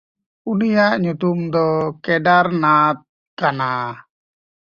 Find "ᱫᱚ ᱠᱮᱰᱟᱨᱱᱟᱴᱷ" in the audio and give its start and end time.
1.53-3.01